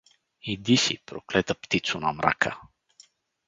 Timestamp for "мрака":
2.13-2.59